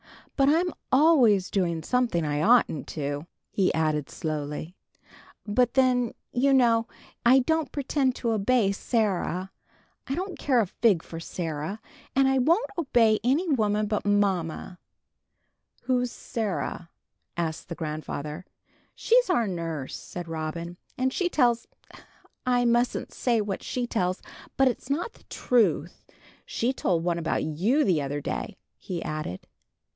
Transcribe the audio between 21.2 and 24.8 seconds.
tells I mustn't say what she tells but